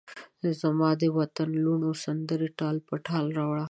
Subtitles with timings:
[0.61, 3.59] زمادوطن لوڼوته سندرې تال په تال راوړه